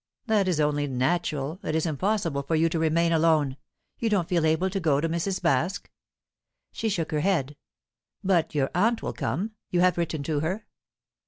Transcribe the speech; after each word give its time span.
"That 0.25 0.47
is 0.47 0.59
only 0.59 0.87
natural. 0.87 1.59
It 1.61 1.75
is 1.75 1.85
impossible 1.85 2.41
for 2.41 2.55
you 2.55 2.69
to 2.69 2.79
remain 2.79 3.11
alone. 3.11 3.55
You 3.99 4.09
don't 4.09 4.27
feel 4.27 4.47
able 4.47 4.71
to 4.71 4.79
go 4.79 4.99
to 4.99 5.07
Mrs. 5.07 5.39
Baske?" 5.41 5.89
She 6.71 6.89
shook 6.89 7.11
her 7.11 7.19
head. 7.19 7.55
"But 8.23 8.55
your 8.55 8.71
aunt 8.73 9.03
will 9.03 9.13
come? 9.13 9.51
You 9.69 9.81
have 9.81 9.99
written 9.99 10.23
to 10.23 10.39
her?" 10.39 10.65